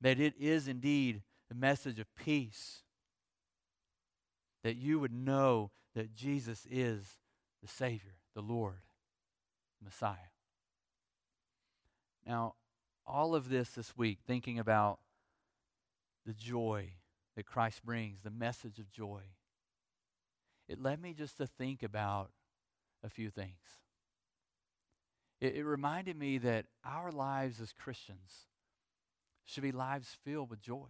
[0.01, 2.83] That it is indeed the message of peace.
[4.63, 7.19] That you would know that Jesus is
[7.63, 8.83] the Savior, the Lord,
[9.83, 10.33] Messiah.
[12.27, 12.55] Now,
[13.07, 15.01] all of this this week, thinking about
[16.27, 16.93] the joy
[17.37, 19.23] that Christ brings, the message of joy,
[20.69, 22.31] it led me just to think about
[23.05, 23.59] a few things.
[25.41, 28.47] It, it reminded me that our lives as Christians
[29.45, 30.89] should be lives filled with joy.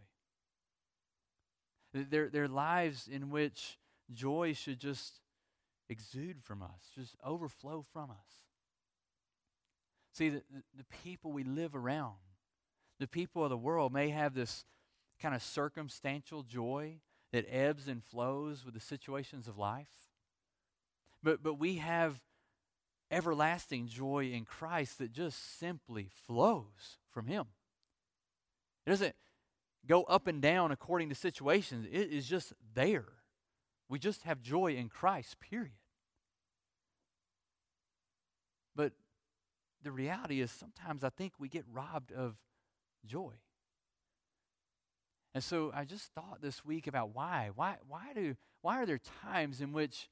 [1.92, 3.78] They're, they're lives in which
[4.12, 5.20] joy should just
[5.88, 8.44] exude from us, just overflow from us.
[10.12, 10.42] See, the,
[10.76, 12.16] the people we live around,
[12.98, 14.64] the people of the world may have this
[15.20, 17.00] kind of circumstantial joy
[17.32, 20.07] that ebbs and flows with the situations of life.
[21.22, 22.20] But, but we have
[23.10, 27.46] everlasting joy in Christ that just simply flows from Him.
[28.86, 29.14] It doesn't
[29.86, 33.06] go up and down according to situations, it is just there.
[33.88, 35.72] We just have joy in Christ, period.
[38.76, 38.92] But
[39.82, 42.36] the reality is sometimes I think we get robbed of
[43.06, 43.32] joy.
[45.34, 47.50] And so I just thought this week about why.
[47.54, 50.08] Why, why, do, why are there times in which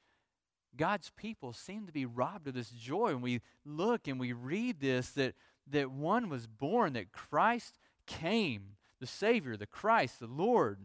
[0.76, 3.08] God's people seem to be robbed of this joy?
[3.08, 5.34] And we look and we read this that,
[5.70, 10.78] that one was born, that Christ came, the Savior, the Christ, the Lord.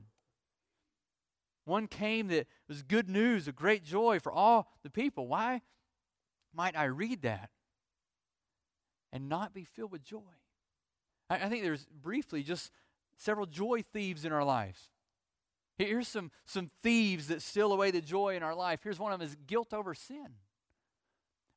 [1.65, 5.27] One came that was good news, a great joy for all the people.
[5.27, 5.61] Why
[6.53, 7.49] might I read that
[9.13, 10.19] and not be filled with joy?
[11.29, 12.71] I, I think there's briefly just
[13.17, 14.90] several joy thieves in our lives.
[15.77, 18.81] Here's some, some thieves that steal away the joy in our life.
[18.83, 20.27] Here's one of them is guilt over sin.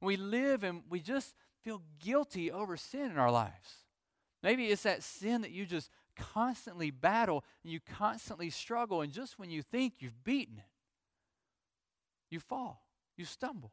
[0.00, 3.84] We live and we just feel guilty over sin in our lives.
[4.42, 9.38] Maybe it's that sin that you just constantly battle and you constantly struggle, and just
[9.38, 10.64] when you think you've beaten it,
[12.30, 13.72] you fall, you stumble,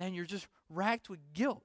[0.00, 1.64] and you're just racked with guilt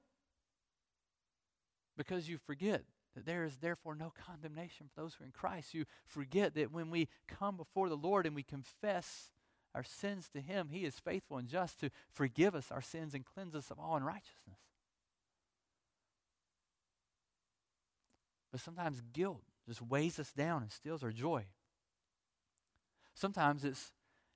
[1.96, 2.82] because you forget
[3.14, 5.74] that there is therefore no condemnation for those who are in Christ.
[5.74, 9.30] You forget that when we come before the Lord and we confess
[9.74, 13.24] our sins to Him, He is faithful and just to forgive us our sins and
[13.24, 14.58] cleanse us of all unrighteousness.
[18.50, 21.46] But sometimes guilt just weighs us down and steals our joy.
[23.14, 23.92] Sometimes it's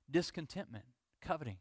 [0.09, 0.85] discontentment,
[1.21, 1.57] coveting,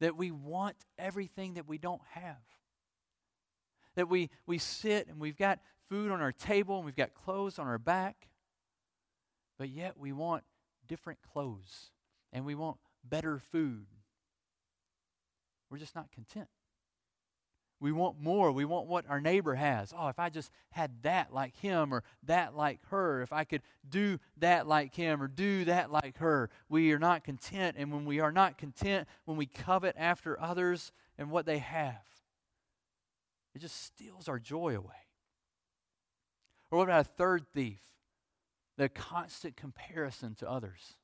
[0.00, 2.36] that we want everything that we don't have.
[3.98, 5.58] That we, we sit and we've got
[5.88, 8.28] food on our table and we've got clothes on our back,
[9.58, 10.44] but yet we want
[10.86, 11.90] different clothes
[12.32, 13.86] and we want better food.
[15.68, 16.46] We're just not content.
[17.80, 18.52] We want more.
[18.52, 19.92] We want what our neighbor has.
[19.96, 23.62] Oh, if I just had that like him or that like her, if I could
[23.88, 27.74] do that like him or do that like her, we are not content.
[27.76, 32.04] And when we are not content, when we covet after others and what they have,
[33.58, 35.06] it just steals our joy away.
[36.70, 37.80] Or what about a third thief?
[38.76, 40.94] The constant comparison to others.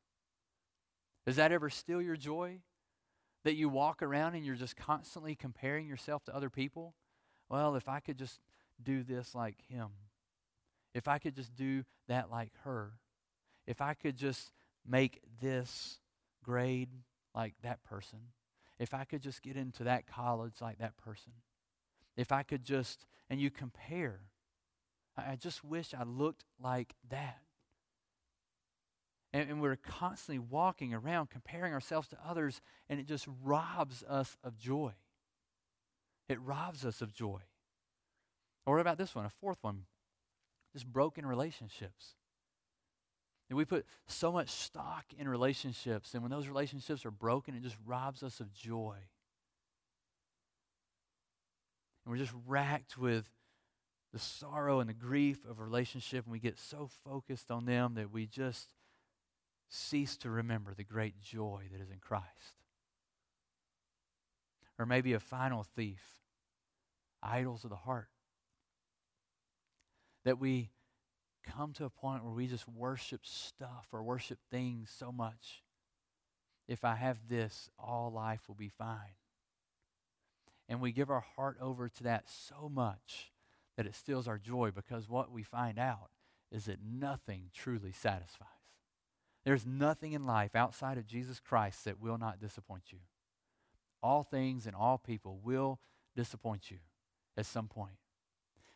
[1.27, 2.61] Does that ever steal your joy?
[3.45, 6.95] that you walk around and you're just constantly comparing yourself to other people?
[7.49, 8.41] Well, if I could just
[8.83, 9.89] do this like him,
[10.95, 12.93] if I could just do that like her,
[13.67, 14.53] if I could just
[14.87, 16.01] make this
[16.43, 16.89] grade
[17.35, 18.19] like that person,
[18.79, 21.33] if I could just get into that college like that person,
[22.17, 24.21] if I could just, and you compare.
[25.17, 27.39] I just wish I looked like that.
[29.33, 34.37] And, and we're constantly walking around comparing ourselves to others, and it just robs us
[34.43, 34.93] of joy.
[36.29, 37.41] It robs us of joy.
[38.67, 39.27] Or what about this one?
[39.27, 39.85] A fourth one
[40.75, 42.17] just broken relationships.
[43.49, 47.63] And we put so much stock in relationships, and when those relationships are broken, it
[47.63, 48.97] just robs us of joy.
[52.05, 53.27] And we're just racked with
[54.13, 57.95] the sorrow and the grief of a relationship, and we get so focused on them
[57.95, 58.75] that we just
[59.69, 62.55] cease to remember the great joy that is in Christ.
[64.79, 66.03] Or maybe a final thief,
[67.23, 68.09] idols of the heart.
[70.25, 70.71] That we
[71.45, 75.63] come to a point where we just worship stuff or worship things so much.
[76.67, 79.17] If I have this, all life will be fine.
[80.69, 83.33] And we give our heart over to that so much
[83.77, 86.11] that it steals our joy because what we find out
[86.51, 88.49] is that nothing truly satisfies.
[89.45, 93.01] There's nothing in life outside of Jesus Christ that will not disappoint you.
[94.03, 95.81] All things and all people will
[96.17, 96.79] disappoint you
[97.37, 97.97] at some point.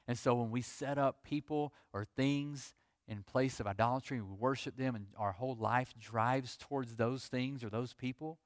[0.07, 2.74] And so when we set up people or things
[3.07, 7.26] in place of idolatry, and we worship them, and our whole life drives towards those
[7.26, 8.39] things or those people,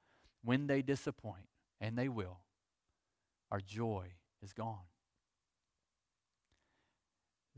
[0.43, 1.47] when they disappoint,
[1.81, 2.39] and they will,
[3.53, 4.07] our joy
[4.41, 4.87] is gone.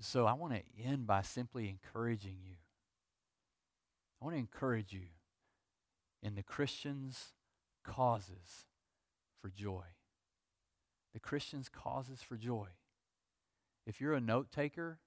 [0.01, 2.57] So I want to end by simply encouraging you.
[4.21, 5.07] I want to encourage you
[6.21, 7.31] in the Christian's
[7.85, 8.65] causes
[9.41, 9.83] for joy.
[11.13, 12.67] The Christian's causes for joy.
[13.87, 14.99] If you're a note taker,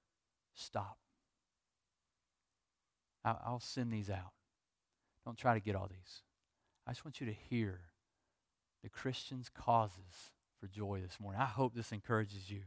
[0.54, 0.96] stop.
[3.26, 4.32] I'll send these out.
[5.26, 6.22] Don't try to get all these.
[6.86, 7.80] I just want you to hear
[8.82, 11.40] the Christian's causes for joy this morning.
[11.40, 12.62] I hope this encourages you.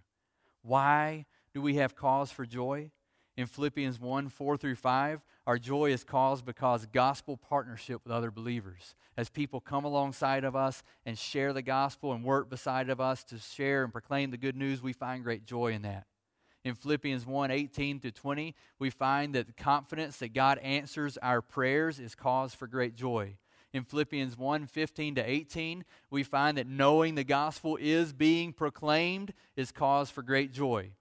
[0.62, 2.92] Why do we have cause for joy?
[3.38, 8.30] In Philippians 1 4 through 5, our joy is caused because gospel partnership with other
[8.30, 8.94] believers.
[9.18, 13.24] As people come alongside of us and share the gospel and work beside of us
[13.26, 16.06] to share and proclaim the good news, we find great joy in that.
[16.64, 22.00] In Philippians 1 18 to 20, we find that confidence that God answers our prayers
[22.00, 23.38] is cause for great joy.
[23.74, 29.34] In Philippians 1 15 to 18, we find that knowing the gospel is being proclaimed
[29.56, 30.92] is cause for great joy.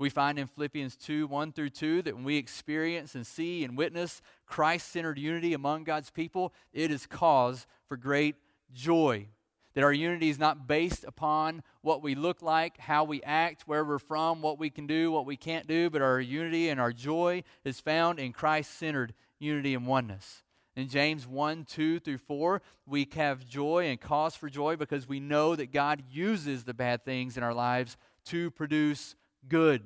[0.00, 3.76] We find in Philippians 2 1 through 2 that when we experience and see and
[3.76, 8.36] witness Christ centered unity among God's people, it is cause for great
[8.72, 9.26] joy.
[9.74, 13.84] That our unity is not based upon what we look like, how we act, where
[13.84, 16.92] we're from, what we can do, what we can't do, but our unity and our
[16.92, 20.42] joy is found in Christ centered unity and oneness.
[20.80, 25.20] In James 1 2 through 4, we have joy and cause for joy because we
[25.20, 29.14] know that God uses the bad things in our lives to produce
[29.46, 29.82] good.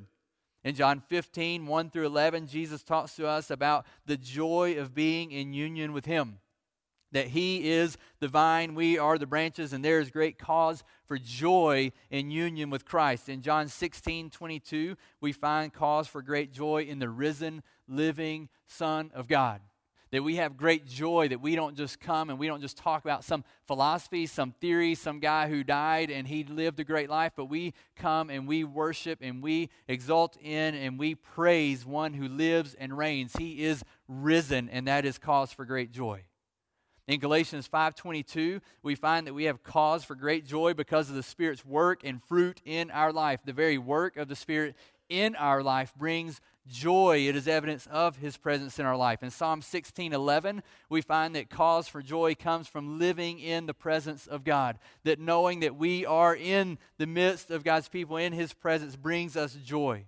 [0.63, 5.33] In John 15, 1 through 11, Jesus talks to us about the joy of being
[5.33, 6.39] in union with Him.
[7.11, 11.19] That He is the vine, we are the branches, and there is great cause for
[11.19, 13.29] joy in union with Christ.
[13.29, 19.11] In John 16, 22, we find cause for great joy in the risen, living Son
[19.13, 19.61] of God
[20.15, 23.05] that we have great joy that we don't just come and we don't just talk
[23.05, 27.33] about some philosophy, some theory, some guy who died and he lived a great life,
[27.35, 32.29] but we come and we worship and we exalt in and we praise one who
[32.29, 33.33] lives and reigns.
[33.37, 36.23] He is risen, and that is cause for great joy.
[37.07, 41.23] In Galatians 5:22, we find that we have cause for great joy because of the
[41.23, 43.41] Spirit's work and fruit in our life.
[43.45, 44.75] The very work of the Spirit
[45.09, 47.27] in our life brings joy.
[47.29, 49.23] It is evidence of his presence in our life.
[49.23, 54.27] In Psalm 16:11, we find that cause for joy comes from living in the presence
[54.27, 54.79] of God.
[55.05, 59.37] That knowing that we are in the midst of God's people in his presence brings
[59.37, 60.07] us joy.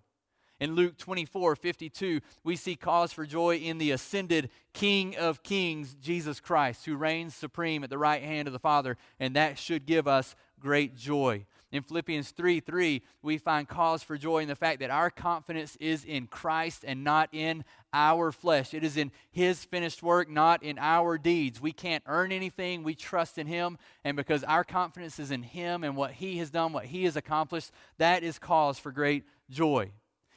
[0.58, 5.94] In Luke 24, 52, we see cause for joy in the ascended King of Kings,
[6.00, 9.84] Jesus Christ, who reigns supreme at the right hand of the Father, and that should
[9.84, 11.44] give us great joy.
[11.76, 15.76] In Philippians 3 3, we find cause for joy in the fact that our confidence
[15.76, 18.72] is in Christ and not in our flesh.
[18.72, 21.60] It is in His finished work, not in our deeds.
[21.60, 22.82] We can't earn anything.
[22.82, 23.76] We trust in Him.
[24.04, 27.14] And because our confidence is in Him and what He has done, what He has
[27.14, 29.90] accomplished, that is cause for great joy.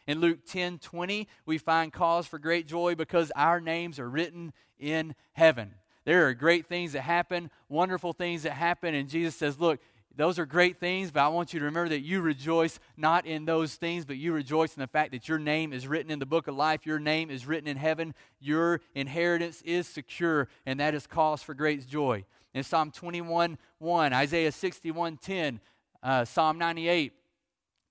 [0.07, 4.51] In Luke 10 20, we find cause for great joy because our names are written
[4.77, 5.75] in heaven.
[6.03, 9.79] There are great things that happen, wonderful things that happen, and Jesus says, Look,
[10.19, 13.45] those are great things, but I want you to remember that you rejoice not in
[13.45, 16.25] those things, but you rejoice in the fact that your name is written in the
[16.25, 20.93] book of life, your name is written in heaven, your inheritance is secure, and that
[20.93, 22.25] is cause for great joy.
[22.53, 25.61] In Psalm 21 1, Isaiah 61 10,
[26.03, 27.13] uh, Psalm 98,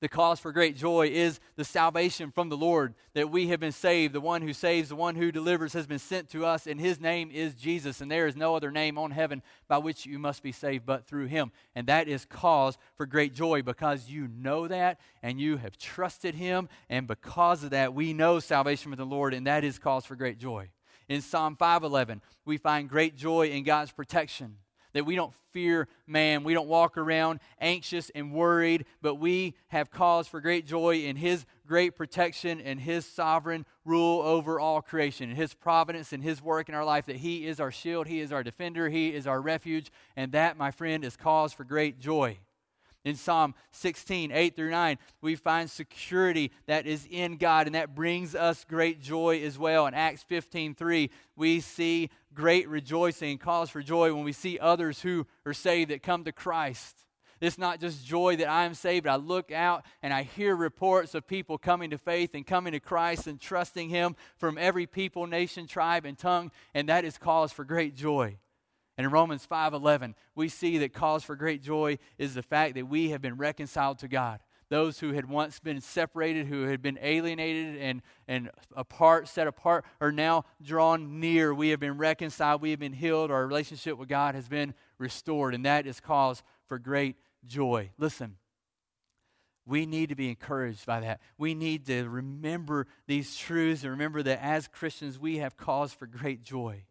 [0.00, 3.72] the cause for great joy is the salvation from the Lord, that we have been
[3.72, 4.14] saved.
[4.14, 7.00] The one who saves, the one who delivers has been sent to us, and his
[7.00, 8.00] name is Jesus.
[8.00, 11.06] And there is no other name on heaven by which you must be saved but
[11.06, 11.50] through him.
[11.74, 16.36] And that is cause for great joy because you know that and you have trusted
[16.36, 16.68] him.
[16.88, 20.14] And because of that, we know salvation from the Lord, and that is cause for
[20.14, 20.70] great joy.
[21.08, 24.58] In Psalm 511, we find great joy in God's protection
[24.92, 26.44] that we don't fear man.
[26.44, 31.16] We don't walk around anxious and worried, but we have cause for great joy in
[31.16, 36.42] His great protection and His sovereign rule over all creation, and His providence and His
[36.42, 39.26] work in our life, that He is our shield, He is our defender, He is
[39.26, 42.38] our refuge, and that, my friend, is cause for great joy.
[43.08, 47.94] In Psalm 16, 8 through 9, we find security that is in God, and that
[47.94, 49.86] brings us great joy as well.
[49.86, 55.00] In Acts 15, 3, we see great rejoicing cause for joy when we see others
[55.00, 57.06] who are saved that come to Christ.
[57.40, 61.14] It's not just joy that I am saved, I look out and I hear reports
[61.14, 65.26] of people coming to faith and coming to Christ and trusting Him from every people,
[65.26, 68.36] nation, tribe, and tongue, and that is cause for great joy.
[68.98, 72.88] And in Romans 5:11, we see that cause for great joy is the fact that
[72.88, 74.40] we have been reconciled to God.
[74.70, 79.86] Those who had once been separated, who had been alienated and, and apart, set apart,
[80.00, 81.54] are now drawn near.
[81.54, 82.60] We have been reconciled.
[82.60, 83.30] We have been healed.
[83.30, 85.54] Our relationship with God has been restored.
[85.54, 87.92] And that is cause for great joy.
[87.98, 88.36] Listen,
[89.64, 91.20] we need to be encouraged by that.
[91.38, 96.06] We need to remember these truths and remember that as Christians, we have cause for
[96.06, 96.84] great joy.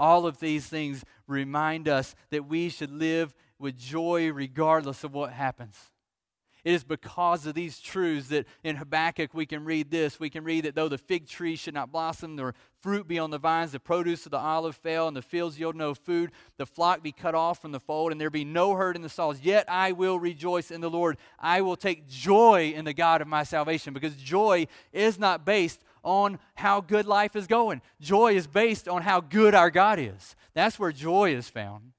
[0.00, 5.34] All of these things remind us that we should live with joy regardless of what
[5.34, 5.76] happens.
[6.64, 10.20] It is because of these truths that in Habakkuk we can read this.
[10.20, 13.30] We can read that though the fig tree should not blossom, nor fruit be on
[13.30, 16.66] the vines, the produce of the olive fail, and the fields yield no food, the
[16.66, 19.40] flock be cut off from the fold, and there be no herd in the stalls,
[19.40, 21.16] yet I will rejoice in the Lord.
[21.38, 25.82] I will take joy in the God of my salvation, because joy is not based
[26.02, 27.82] on how good life is going.
[28.00, 30.36] Joy is based on how good our God is.
[30.54, 31.92] That's where joy is found.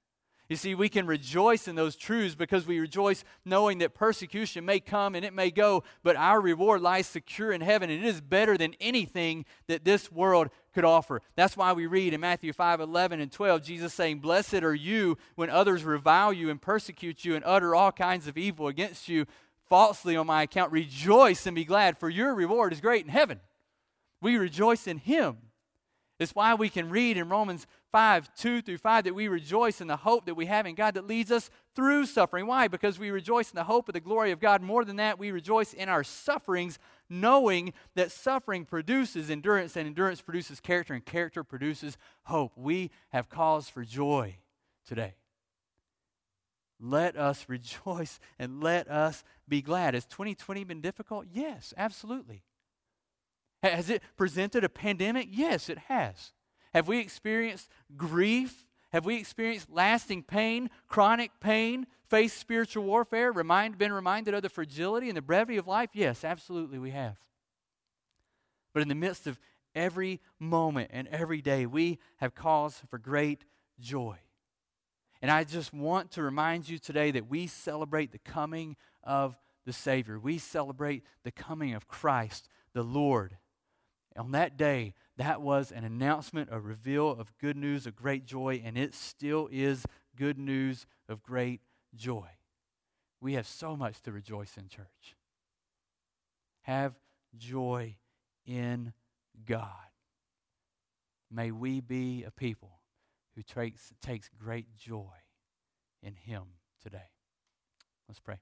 [0.52, 4.82] You see, we can rejoice in those truths because we rejoice knowing that persecution may
[4.82, 8.20] come and it may go, but our reward lies secure in heaven, and it is
[8.20, 11.22] better than anything that this world could offer.
[11.38, 15.18] That's why we read in Matthew 5 11 and 12, Jesus saying, Blessed are you
[15.36, 19.28] when others revile you and persecute you and utter all kinds of evil against you
[19.70, 20.74] falsely on my account.
[20.74, 23.40] Rejoice and be glad, for your reward is great in heaven.
[24.22, 25.38] We rejoice in Him.
[26.22, 29.88] It's why we can read in Romans 5 2 through 5 that we rejoice in
[29.88, 32.46] the hope that we have in God that leads us through suffering.
[32.46, 32.68] Why?
[32.68, 34.62] Because we rejoice in the hope of the glory of God.
[34.62, 36.78] More than that, we rejoice in our sufferings,
[37.10, 42.52] knowing that suffering produces endurance, and endurance produces character, and character produces hope.
[42.56, 44.38] We have cause for joy
[44.88, 45.16] today.
[46.80, 49.96] Let us rejoice and let us be glad.
[49.96, 51.26] Has 2020 been difficult?
[51.34, 52.44] Yes, absolutely.
[53.64, 55.28] Has it presented a pandemic?
[55.32, 56.34] Yes, it has.
[56.74, 58.66] Have we experienced grief?
[58.92, 64.50] Have we experienced lasting pain, chronic pain, faced spiritual warfare, remind, been reminded of the
[64.50, 65.92] fragility and the brevity of life?
[65.94, 67.18] Yes, absolutely we have.
[68.74, 69.40] But in the midst of
[69.76, 73.46] every moment and every day, we have cause for great
[73.80, 74.18] joy.
[75.22, 79.74] And I just want to remind you today that we celebrate the coming of the
[79.74, 80.20] Savior.
[80.20, 83.38] We celebrate the coming of Christ, the Lord.
[84.18, 88.62] On that day, that was an announcement, a reveal of good news of great joy,
[88.64, 89.86] and it still is
[90.18, 91.62] good news of great
[91.96, 92.28] joy.
[93.22, 95.16] We have so much to rejoice in, church.
[96.64, 96.96] Have
[97.38, 97.96] joy
[98.46, 98.94] in
[99.46, 99.68] God.
[101.30, 102.82] May we be a people
[103.36, 105.14] who takes, takes great joy
[106.04, 106.44] in Him
[106.84, 107.10] today.
[108.10, 108.40] Let's pray.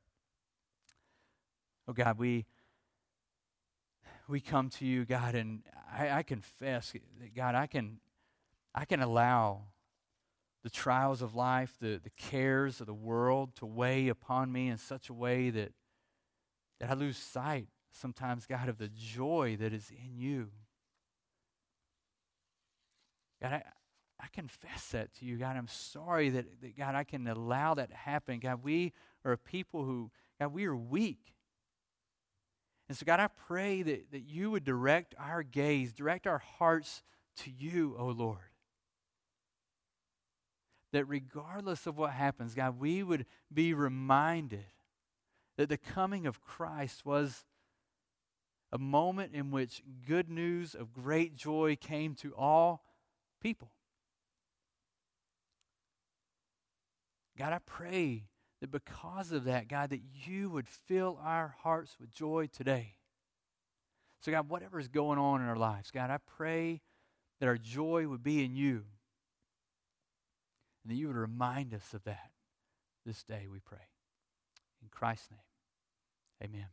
[1.88, 2.46] Oh God, we
[4.30, 8.00] we come to you, God, and I, I confess that, God, I can,
[8.76, 9.64] I can allow
[10.64, 14.78] the trials of life, the, the cares of the world to weigh upon me in
[14.78, 15.72] such a way that,
[16.80, 20.50] that I lose sight sometimes, God, of the joy that is in you.
[23.42, 23.64] God, I,
[24.20, 25.56] I confess that to you, God.
[25.56, 28.40] I'm sorry that, that, God, I can allow that to happen.
[28.40, 28.94] God, we
[29.26, 31.34] are a people who, God, we are weak.
[32.90, 37.04] And so, God, I pray that, that you would direct our gaze, direct our hearts
[37.38, 38.40] to you, O oh Lord.
[40.92, 44.66] That regardless of what happens, God, we would be reminded
[45.58, 47.46] that the coming of Christ was
[48.72, 52.84] a moment in which good news of great joy came to all
[53.40, 53.70] people.
[57.38, 58.24] God, I pray
[58.62, 62.96] that because of that, God, that you would fill our hearts with joy today.
[64.22, 66.82] So, God, whatever is going on in our lives, God, I pray
[67.40, 68.84] that our joy would be in you.
[70.84, 72.32] And that you would remind us of that
[73.06, 73.78] this day, we pray.
[74.82, 76.68] In Christ's name, amen.